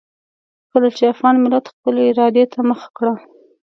کله 0.71 0.89
چې 0.97 1.03
افغان 1.13 1.35
ملت 1.43 1.65
خپلې 1.73 2.01
ارادې 2.11 2.43
ته 2.53 2.59
مخه 2.69 2.87
کړه. 2.97 3.13